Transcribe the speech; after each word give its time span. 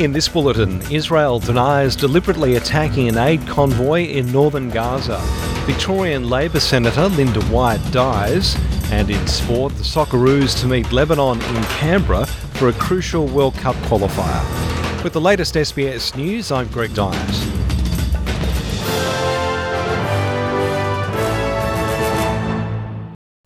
In 0.00 0.10
this 0.10 0.26
bulletin, 0.28 0.82
Israel 0.90 1.38
denies 1.38 1.94
deliberately 1.94 2.56
attacking 2.56 3.08
an 3.08 3.16
aid 3.16 3.46
convoy 3.46 4.06
in 4.06 4.30
northern 4.32 4.68
Gaza. 4.68 5.20
Victorian 5.66 6.28
Labor 6.28 6.58
Senator 6.58 7.06
Linda 7.06 7.40
White 7.42 7.80
dies. 7.92 8.56
And 8.90 9.08
in 9.08 9.24
sport, 9.28 9.72
the 9.76 9.84
Socceroos 9.84 10.60
to 10.60 10.66
meet 10.66 10.90
Lebanon 10.90 11.40
in 11.40 11.62
Canberra 11.64 12.26
for 12.26 12.70
a 12.70 12.72
crucial 12.72 13.28
World 13.28 13.54
Cup 13.54 13.76
qualifier. 13.86 15.04
With 15.04 15.12
the 15.12 15.20
latest 15.20 15.54
SBS 15.54 16.16
news, 16.16 16.50
I'm 16.50 16.66
Greg 16.68 16.90
Dyett. 16.90 17.63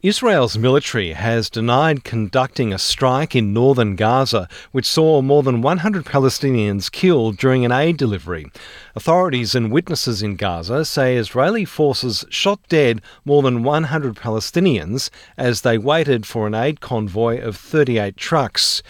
Israel's 0.00 0.56
military 0.56 1.14
has 1.14 1.50
denied 1.50 2.04
conducting 2.04 2.72
a 2.72 2.78
strike 2.78 3.34
in 3.34 3.52
northern 3.52 3.96
Gaza, 3.96 4.48
which 4.70 4.86
saw 4.86 5.20
more 5.22 5.42
than 5.42 5.60
100 5.60 6.04
Palestinians 6.04 6.88
killed 6.88 7.36
during 7.36 7.64
an 7.64 7.72
aid 7.72 7.96
delivery. 7.96 8.46
Authorities 8.94 9.56
and 9.56 9.72
witnesses 9.72 10.22
in 10.22 10.36
Gaza 10.36 10.84
say 10.84 11.16
Israeli 11.16 11.64
forces 11.64 12.24
shot 12.30 12.60
dead 12.68 13.02
more 13.24 13.42
than 13.42 13.64
100 13.64 14.14
Palestinians 14.14 15.10
as 15.36 15.62
they 15.62 15.76
waited 15.76 16.24
for 16.26 16.46
an 16.46 16.54
aid 16.54 16.78
convoy 16.78 17.40
of 17.40 17.56
38 17.56 18.16
trucks. 18.16 18.84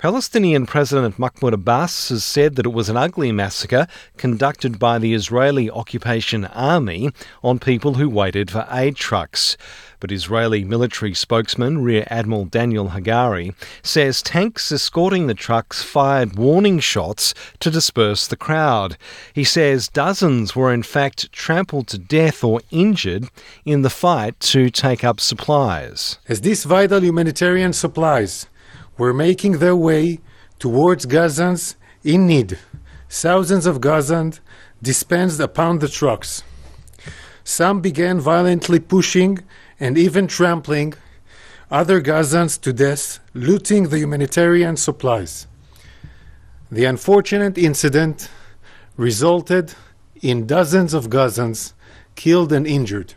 Palestinian 0.00 0.64
President 0.64 1.18
Mahmoud 1.18 1.52
Abbas 1.52 2.08
has 2.08 2.24
said 2.24 2.56
that 2.56 2.64
it 2.64 2.72
was 2.72 2.88
an 2.88 2.96
ugly 2.96 3.32
massacre 3.32 3.86
conducted 4.16 4.78
by 4.78 4.98
the 4.98 5.12
Israeli 5.12 5.70
occupation 5.70 6.46
army 6.46 7.10
on 7.44 7.58
people 7.58 7.92
who 7.92 8.08
waited 8.08 8.50
for 8.50 8.66
aid 8.70 8.96
trucks. 8.96 9.58
But 10.00 10.10
Israeli 10.10 10.64
military 10.64 11.12
spokesman 11.12 11.82
Rear 11.82 12.06
Admiral 12.08 12.46
Daniel 12.46 12.88
Hagari 12.88 13.54
says 13.82 14.22
tanks 14.22 14.72
escorting 14.72 15.26
the 15.26 15.34
trucks 15.34 15.82
fired 15.82 16.38
warning 16.38 16.78
shots 16.78 17.34
to 17.58 17.70
disperse 17.70 18.26
the 18.26 18.36
crowd. 18.36 18.96
He 19.34 19.44
says 19.44 19.86
dozens 19.86 20.56
were 20.56 20.72
in 20.72 20.82
fact 20.82 21.30
trampled 21.30 21.88
to 21.88 21.98
death 21.98 22.42
or 22.42 22.62
injured 22.70 23.28
in 23.66 23.82
the 23.82 23.90
fight 23.90 24.40
to 24.40 24.70
take 24.70 25.04
up 25.04 25.20
supplies. 25.20 26.16
As 26.26 26.40
these 26.40 26.64
vital 26.64 27.04
humanitarian 27.04 27.74
supplies 27.74 28.46
were 29.00 29.14
making 29.14 29.52
their 29.58 29.74
way 29.74 30.20
towards 30.58 31.06
Gazans 31.06 31.74
in 32.04 32.26
need. 32.26 32.58
Thousands 33.08 33.64
of 33.64 33.80
Gazans 33.80 34.40
dispensed 34.82 35.40
upon 35.40 35.78
the 35.78 35.88
trucks. 35.88 36.42
Some 37.42 37.80
began 37.80 38.20
violently 38.20 38.78
pushing 38.78 39.38
and 39.84 39.96
even 39.96 40.26
trampling 40.26 40.92
other 41.70 42.02
Gazans 42.02 42.60
to 42.60 42.74
death, 42.74 43.20
looting 43.32 43.88
the 43.88 43.98
humanitarian 43.98 44.76
supplies. 44.76 45.46
The 46.70 46.84
unfortunate 46.84 47.56
incident 47.56 48.28
resulted 48.98 49.72
in 50.20 50.46
dozens 50.46 50.92
of 50.92 51.08
Gazans 51.08 51.72
killed 52.16 52.52
and 52.52 52.66
injured. 52.66 53.14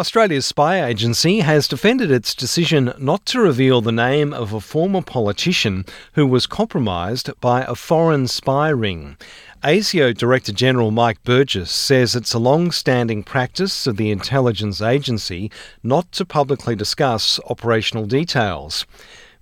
Australia's 0.00 0.46
spy 0.46 0.82
agency 0.82 1.40
has 1.40 1.68
defended 1.68 2.10
its 2.10 2.34
decision 2.34 2.94
not 2.98 3.26
to 3.26 3.38
reveal 3.38 3.82
the 3.82 3.92
name 3.92 4.32
of 4.32 4.54
a 4.54 4.58
former 4.58 5.02
politician 5.02 5.84
who 6.14 6.26
was 6.26 6.46
compromised 6.46 7.28
by 7.42 7.64
a 7.64 7.74
foreign 7.74 8.26
spy 8.26 8.70
ring. 8.70 9.18
ASIO 9.62 10.16
Director 10.16 10.52
General 10.52 10.90
Mike 10.90 11.22
Burgess 11.22 11.70
says 11.70 12.16
it's 12.16 12.32
a 12.32 12.38
long 12.38 12.70
standing 12.70 13.22
practice 13.22 13.86
of 13.86 13.98
the 13.98 14.10
intelligence 14.10 14.80
agency 14.80 15.50
not 15.82 16.10
to 16.12 16.24
publicly 16.24 16.74
discuss 16.74 17.38
operational 17.50 18.06
details. 18.06 18.86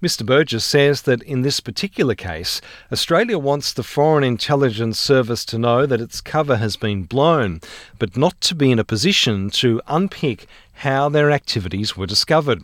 Mr. 0.01 0.25
Burgess 0.25 0.65
says 0.65 1.03
that 1.03 1.23
in 1.23 1.43
this 1.43 1.59
particular 1.59 2.15
case, 2.15 2.61
Australia 2.93 3.37
wants 3.37 3.73
the 3.73 3.83
Foreign 3.83 4.23
Intelligence 4.23 4.97
Service 4.97 5.45
to 5.47 5.59
know 5.59 5.87
that 5.87 6.01
its 6.01 6.21
cover 6.21 6.57
has 6.59 6.77
been 6.77 7.03
blown, 7.03 7.61
but 7.99 8.17
not 8.17 8.41
to 8.43 8.55
be 8.55 8.71
in 8.71 8.79
a 8.79 8.85
position 8.85 9.51
to 9.51 9.83
unpick 9.89 10.47
how 10.85 11.09
their 11.09 11.33
activities 11.33 11.97
were 11.97 12.07
discovered. 12.07 12.63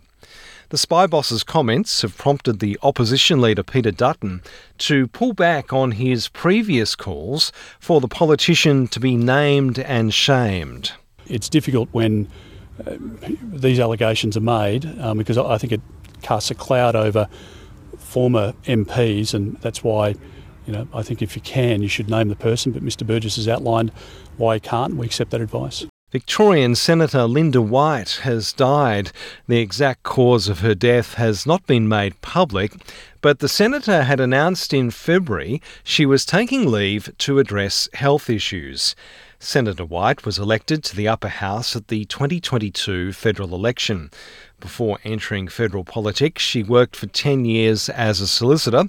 The 0.69 0.79
spy 0.79 1.09
boss's 1.09 1.43
comments 1.43 2.03
have 2.03 2.17
prompted 2.17 2.61
the 2.61 2.79
opposition 2.85 3.41
leader 3.41 3.65
Peter 3.65 3.91
Dutton 3.91 4.41
to 4.79 5.09
pull 5.09 5.33
back 5.33 5.73
on 5.73 5.93
his 5.93 6.29
previous 6.29 6.95
calls 6.95 7.51
for 7.81 8.01
the 8.01 8.09
politician 8.09 8.87
to 8.89 9.01
be 9.01 9.17
named 9.17 9.81
and 9.81 10.15
shamed. 10.15 10.93
It's 11.27 11.49
difficult 11.49 11.89
when 11.91 12.29
uh, 12.87 12.95
these 13.43 13.81
allegations 13.81 14.37
are 14.37 14.41
made 14.41 14.87
um, 15.01 15.19
because 15.19 15.37
I 15.37 15.59
think 15.59 15.73
it 15.73 15.81
casts 16.25 16.51
a 16.51 16.55
cloud 16.55 16.97
over 16.97 17.29
former 17.99 18.55
MPs, 18.65 19.35
and 19.35 19.57
that's 19.59 19.85
why, 19.85 20.17
you 20.67 20.73
know, 20.73 20.89
I 20.93 21.03
think 21.03 21.23
if 21.23 21.37
you 21.37 21.43
can, 21.43 21.83
you 21.83 21.89
should 21.89 22.11
name 22.11 22.29
the 22.29 22.37
person. 22.37 22.73
But 22.73 22.83
Mr. 22.83 23.07
Burgess 23.07 23.37
has 23.37 23.47
outlined 23.47 23.93
why 24.37 24.55
he 24.55 24.61
can't. 24.61 24.97
We 24.97 25.07
accept 25.07 25.31
that 25.31 25.41
advice. 25.41 25.87
Victorian 26.11 26.77
Senator 26.77 27.25
Linda 27.25 27.61
White 27.61 28.21
has 28.23 28.53
died. 28.53 29.11
The 29.49 29.59
exact 29.59 30.05
cause 30.05 30.49
of 30.49 30.61
her 30.61 30.75
death 30.75 31.15
has 31.15 31.45
not 31.45 31.67
been 31.67 31.89
made 31.89 32.21
public, 32.23 32.73
but 33.21 33.41
the 33.41 33.49
senator 33.49 34.05
had 34.05 34.21
announced 34.21 34.73
in 34.73 34.93
February 34.93 35.61
she 35.83 36.07
was 36.07 36.25
taking 36.25 36.71
leave 36.71 37.13
to 37.19 37.41
address 37.41 37.89
health 37.95 38.31
issues. 38.31 38.95
Senator 39.39 39.85
White 39.85 40.25
was 40.25 40.39
elected 40.39 40.83
to 40.85 40.97
the 40.97 41.09
upper 41.09 41.29
house 41.29 41.77
at 41.77 41.89
the 41.89 42.05
2022 42.05 43.13
federal 43.13 43.55
election. 43.55 44.11
Before 44.61 44.99
entering 45.05 45.49
federal 45.49 45.85
politics, 45.85 46.43
she 46.43 46.63
worked 46.63 46.97
for 46.97 47.07
10 47.07 47.45
years 47.45 47.89
as 47.89 48.21
a 48.21 48.27
solicitor, 48.27 48.85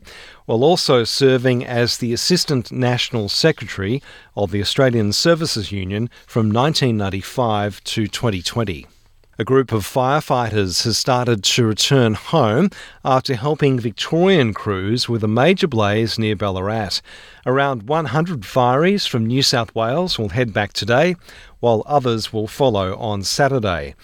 while 0.45 0.63
also 0.63 1.03
serving 1.03 1.65
as 1.65 1.97
the 1.97 2.13
Assistant 2.13 2.71
National 2.71 3.27
Secretary 3.27 4.01
of 4.35 4.51
the 4.51 4.61
Australian 4.61 5.11
Services 5.11 5.71
Union 5.71 6.09
from 6.25 6.51
1995 6.51 7.83
to 7.83 8.07
2020. 8.07 8.87
A 9.37 9.43
group 9.43 9.73
of 9.73 9.83
firefighters 9.85 10.85
has 10.85 10.97
started 10.97 11.43
to 11.43 11.65
return 11.65 12.13
home 12.13 12.69
after 13.03 13.35
helping 13.35 13.77
Victorian 13.77 14.53
crews 14.53 15.09
with 15.09 15.25
a 15.25 15.27
major 15.27 15.67
blaze 15.67 16.17
near 16.17 16.37
Ballarat. 16.37 17.01
Around 17.45 17.83
100 17.83 18.43
fireys 18.43 19.05
from 19.05 19.25
New 19.25 19.41
South 19.41 19.75
Wales 19.75 20.17
will 20.17 20.29
head 20.29 20.53
back 20.53 20.71
today, 20.71 21.17
while 21.59 21.83
others 21.85 22.31
will 22.31 22.47
follow 22.47 22.95
on 22.95 23.23
Saturday. 23.23 23.95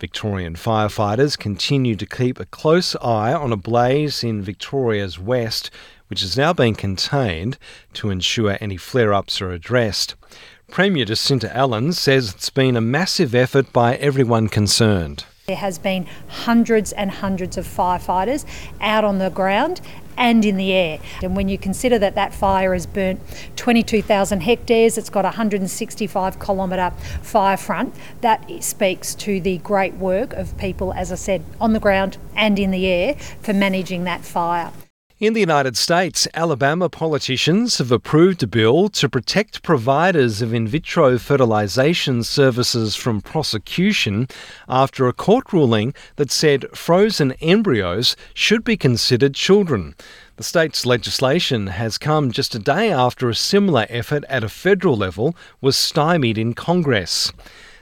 Victorian 0.00 0.56
firefighters 0.56 1.38
continue 1.38 1.94
to 1.94 2.04
keep 2.04 2.40
a 2.40 2.46
close 2.46 2.96
eye 2.96 3.32
on 3.32 3.52
a 3.52 3.56
blaze 3.56 4.24
in 4.24 4.42
Victoria's 4.42 5.20
west, 5.20 5.70
which 6.08 6.22
has 6.22 6.36
now 6.36 6.52
been 6.52 6.74
contained 6.74 7.58
to 7.92 8.10
ensure 8.10 8.58
any 8.60 8.76
flare 8.76 9.14
ups 9.14 9.40
are 9.40 9.52
addressed. 9.52 10.16
Premier 10.70 11.04
Jacinta 11.04 11.54
Allan 11.54 11.92
says 11.92 12.32
it's 12.32 12.48
been 12.48 12.76
a 12.76 12.80
massive 12.80 13.34
effort 13.34 13.72
by 13.72 13.96
everyone 13.96 14.48
concerned. 14.48 15.24
There 15.46 15.56
has 15.56 15.78
been 15.80 16.06
hundreds 16.28 16.92
and 16.92 17.10
hundreds 17.10 17.58
of 17.58 17.66
firefighters 17.66 18.44
out 18.80 19.02
on 19.02 19.18
the 19.18 19.30
ground 19.30 19.80
and 20.16 20.44
in 20.44 20.56
the 20.56 20.72
air. 20.72 21.00
And 21.22 21.34
when 21.34 21.48
you 21.48 21.58
consider 21.58 21.98
that 21.98 22.14
that 22.14 22.32
fire 22.32 22.72
has 22.72 22.86
burnt 22.86 23.20
22,000 23.56 24.42
hectares, 24.42 24.96
it's 24.96 25.10
got 25.10 25.24
a 25.24 25.28
165 25.28 26.38
kilometre 26.38 26.94
fire 27.22 27.56
front, 27.56 27.92
that 28.20 28.48
speaks 28.62 29.16
to 29.16 29.40
the 29.40 29.58
great 29.58 29.94
work 29.94 30.32
of 30.34 30.56
people, 30.56 30.92
as 30.92 31.10
I 31.10 31.16
said, 31.16 31.42
on 31.60 31.72
the 31.72 31.80
ground 31.80 32.16
and 32.36 32.60
in 32.60 32.70
the 32.70 32.86
air 32.86 33.16
for 33.42 33.52
managing 33.52 34.04
that 34.04 34.24
fire. 34.24 34.70
In 35.20 35.34
the 35.34 35.40
United 35.40 35.76
States, 35.76 36.26
Alabama 36.32 36.88
politicians 36.88 37.76
have 37.76 37.92
approved 37.92 38.42
a 38.42 38.46
bill 38.46 38.88
to 38.88 39.06
protect 39.06 39.62
providers 39.62 40.40
of 40.40 40.54
in 40.54 40.66
vitro 40.66 41.18
fertilization 41.18 42.22
services 42.22 42.96
from 42.96 43.20
prosecution 43.20 44.28
after 44.66 45.06
a 45.06 45.12
court 45.12 45.52
ruling 45.52 45.92
that 46.16 46.30
said 46.30 46.74
frozen 46.74 47.32
embryos 47.42 48.16
should 48.32 48.64
be 48.64 48.78
considered 48.78 49.34
children. 49.34 49.94
The 50.36 50.42
state's 50.42 50.86
legislation 50.86 51.66
has 51.66 51.98
come 51.98 52.32
just 52.32 52.54
a 52.54 52.58
day 52.58 52.90
after 52.90 53.28
a 53.28 53.34
similar 53.34 53.84
effort 53.90 54.24
at 54.26 54.42
a 54.42 54.48
federal 54.48 54.96
level 54.96 55.36
was 55.60 55.76
stymied 55.76 56.38
in 56.38 56.54
Congress. 56.54 57.30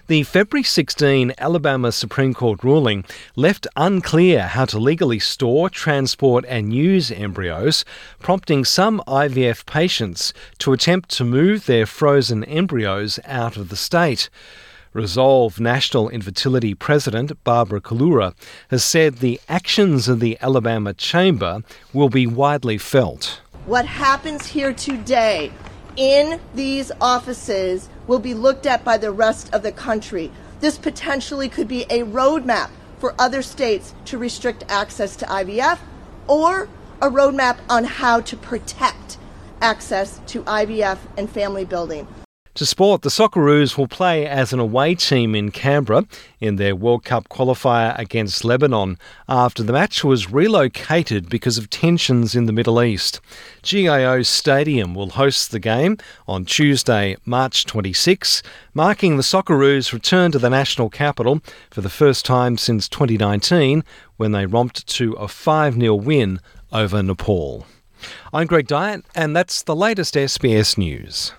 The 0.08 0.22
February 0.22 0.62
16 0.62 1.34
Alabama 1.36 1.92
Supreme 1.92 2.32
Court 2.32 2.64
ruling 2.64 3.04
left 3.36 3.66
unclear 3.76 4.46
how 4.46 4.64
to 4.64 4.78
legally 4.78 5.18
store, 5.18 5.68
transport, 5.68 6.46
and 6.48 6.72
use 6.72 7.12
embryos, 7.12 7.84
prompting 8.18 8.64
some 8.64 9.02
IVF 9.06 9.66
patients 9.66 10.32
to 10.60 10.72
attempt 10.72 11.10
to 11.10 11.24
move 11.24 11.66
their 11.66 11.84
frozen 11.84 12.42
embryos 12.44 13.20
out 13.26 13.58
of 13.58 13.68
the 13.68 13.76
state. 13.76 14.30
Resolve 14.94 15.60
National 15.60 16.08
Infertility 16.08 16.72
President 16.72 17.44
Barbara 17.44 17.82
Collura 17.82 18.32
has 18.70 18.82
said 18.82 19.16
the 19.16 19.38
actions 19.46 20.08
of 20.08 20.20
the 20.20 20.38
Alabama 20.40 20.94
Chamber 20.94 21.62
will 21.92 22.08
be 22.08 22.26
widely 22.26 22.78
felt. 22.78 23.42
What 23.66 23.84
happens 23.84 24.46
here 24.46 24.72
today 24.72 25.52
in 25.98 26.40
these 26.54 26.92
offices 27.00 27.88
will 28.06 28.20
be 28.20 28.32
looked 28.32 28.66
at 28.66 28.84
by 28.84 28.96
the 28.96 29.10
rest 29.10 29.52
of 29.52 29.62
the 29.62 29.72
country. 29.72 30.30
This 30.60 30.78
potentially 30.78 31.48
could 31.48 31.68
be 31.68 31.82
a 31.90 32.04
roadmap 32.04 32.70
for 32.98 33.14
other 33.18 33.42
states 33.42 33.92
to 34.06 34.16
restrict 34.16 34.64
access 34.68 35.16
to 35.16 35.26
IVF 35.26 35.78
or 36.28 36.68
a 37.02 37.10
roadmap 37.10 37.58
on 37.68 37.84
how 37.84 38.20
to 38.20 38.36
protect 38.36 39.18
access 39.60 40.20
to 40.28 40.42
IVF 40.44 40.98
and 41.16 41.28
family 41.28 41.64
building. 41.64 42.06
To 42.54 42.66
sport, 42.66 43.02
the 43.02 43.08
Socceroos 43.08 43.78
will 43.78 43.86
play 43.86 44.26
as 44.26 44.52
an 44.52 44.58
away 44.58 44.96
team 44.96 45.34
in 45.36 45.52
Canberra 45.52 46.06
in 46.40 46.56
their 46.56 46.74
World 46.74 47.04
Cup 47.04 47.28
qualifier 47.28 47.96
against 47.96 48.44
Lebanon 48.44 48.98
after 49.28 49.62
the 49.62 49.72
match 49.72 50.02
was 50.02 50.32
relocated 50.32 51.28
because 51.28 51.56
of 51.56 51.70
tensions 51.70 52.34
in 52.34 52.46
the 52.46 52.52
Middle 52.52 52.82
East. 52.82 53.20
GIO 53.62 54.22
Stadium 54.22 54.94
will 54.94 55.10
host 55.10 55.52
the 55.52 55.60
game 55.60 55.98
on 56.26 56.44
Tuesday, 56.44 57.16
March 57.24 57.64
26, 57.64 58.42
marking 58.74 59.16
the 59.16 59.22
Socceroos' 59.22 59.92
return 59.92 60.32
to 60.32 60.38
the 60.38 60.50
national 60.50 60.90
capital 60.90 61.40
for 61.70 61.80
the 61.80 61.90
first 61.90 62.24
time 62.24 62.58
since 62.58 62.88
2019 62.88 63.84
when 64.16 64.32
they 64.32 64.46
romped 64.46 64.86
to 64.88 65.12
a 65.12 65.28
5 65.28 65.74
0 65.74 65.94
win 65.94 66.40
over 66.72 67.02
Nepal. 67.02 67.66
I'm 68.32 68.46
Greg 68.46 68.66
Dyett, 68.66 69.04
and 69.14 69.34
that's 69.34 69.62
the 69.62 69.76
latest 69.76 70.14
SBS 70.14 70.78
News. 70.78 71.32